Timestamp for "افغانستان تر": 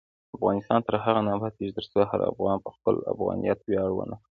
0.37-0.93